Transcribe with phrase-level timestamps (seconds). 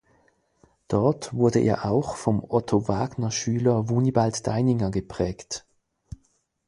[0.87, 5.67] Dort wurde er auch vom Otto-Wagner-Schüler Wunibald Deininger geprägt.